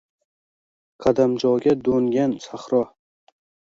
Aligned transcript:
Qadamjoga 1.01 1.73
doʼngan 1.83 2.31
sahro. 2.43 2.83